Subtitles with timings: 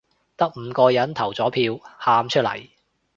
[0.35, 2.69] 得五個人投咗票，喊出嚟